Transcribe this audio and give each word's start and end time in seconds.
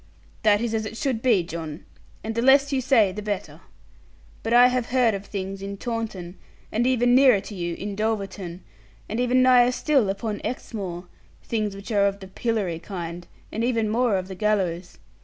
'That 0.41 0.61
is 0.61 0.73
as 0.73 0.83
it 0.83 0.97
should 0.97 1.21
be, 1.21 1.43
John. 1.43 1.85
And 2.23 2.33
the 2.33 2.41
less 2.41 2.73
you 2.73 2.81
say 2.81 3.11
the 3.11 3.21
better. 3.21 3.61
But 4.41 4.51
I 4.51 4.65
have 4.65 4.87
heard 4.87 5.13
of 5.13 5.27
things 5.27 5.61
in 5.61 5.77
Taunton, 5.77 6.39
and 6.71 6.87
even 6.87 7.13
nearer 7.13 7.39
to 7.41 7.53
you 7.53 7.75
in 7.75 7.95
Dulverton, 7.95 8.61
and 9.07 9.19
even 9.19 9.43
nigher 9.43 9.71
still 9.71 10.09
upon 10.09 10.41
Exmoor; 10.43 11.05
things 11.43 11.75
which 11.75 11.91
are 11.91 12.07
of 12.07 12.19
the 12.19 12.27
pillory 12.27 12.79
kind, 12.79 13.27
and 13.51 13.63
even 13.63 13.89
more 13.89 14.17
of 14.17 14.27
the 14.27 14.33
gallows. 14.33 14.97